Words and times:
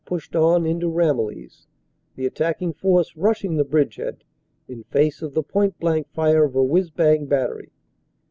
pushed 0.03 0.35
on 0.35 0.65
into 0.65 0.89
Ramillies, 0.89 1.67
the 2.15 2.25
attacking 2.25 2.73
force 2.73 3.15
rushing 3.15 3.55
the 3.55 3.63
bridgehead 3.63 4.23
in 4.67 4.81
face 4.85 5.21
of 5.21 5.35
the 5.35 5.43
point 5.43 5.77
blank 5.79 6.07
fire 6.09 6.43
of 6.43 6.55
a 6.55 6.63
whizz 6.63 6.89
bang 6.89 7.27
battery. 7.27 7.69